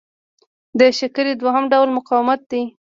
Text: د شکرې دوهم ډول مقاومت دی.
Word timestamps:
د 0.79 0.81
شکرې 0.99 1.33
دوهم 1.41 1.65
ډول 1.71 1.89
مقاومت 1.97 2.41
دی. 2.51 2.63